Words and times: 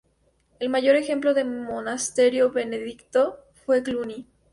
El 0.59 0.69
mayor 0.69 0.95
ejemplo 0.95 1.35
de 1.35 1.43
monasterio 1.43 2.49
benedictino 2.51 3.35
fue 3.53 3.83
Cluny. 3.83 4.25